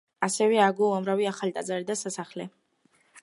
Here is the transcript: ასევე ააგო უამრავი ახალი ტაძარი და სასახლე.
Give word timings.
ასევე 0.27 0.55
ააგო 0.67 0.87
უამრავი 0.93 1.27
ახალი 1.33 1.55
ტაძარი 1.59 1.87
და 1.91 1.99
სასახლე. 2.01 2.49